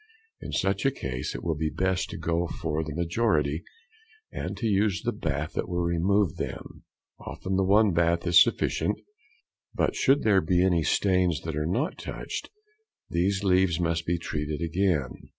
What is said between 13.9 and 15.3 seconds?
be treated again.